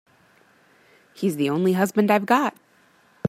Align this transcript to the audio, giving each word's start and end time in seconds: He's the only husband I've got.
He's 1.13 1.35
the 1.35 1.51
only 1.51 1.73
husband 1.73 2.09
I've 2.09 2.25
got. 2.25 2.55